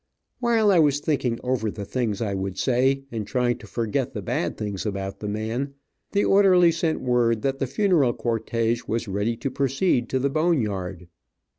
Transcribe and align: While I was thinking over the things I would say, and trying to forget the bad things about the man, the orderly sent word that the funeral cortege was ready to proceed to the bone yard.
While 0.39 0.71
I 0.71 0.79
was 0.79 0.99
thinking 0.99 1.39
over 1.43 1.69
the 1.69 1.85
things 1.85 2.21
I 2.23 2.33
would 2.33 2.57
say, 2.57 3.03
and 3.11 3.27
trying 3.27 3.59
to 3.59 3.67
forget 3.67 4.13
the 4.15 4.23
bad 4.23 4.57
things 4.57 4.83
about 4.83 5.19
the 5.19 5.27
man, 5.27 5.75
the 6.11 6.25
orderly 6.25 6.71
sent 6.71 7.01
word 7.01 7.43
that 7.43 7.59
the 7.59 7.67
funeral 7.67 8.13
cortege 8.13 8.81
was 8.87 9.07
ready 9.07 9.37
to 9.37 9.51
proceed 9.51 10.09
to 10.09 10.17
the 10.17 10.31
bone 10.31 10.59
yard. 10.59 11.07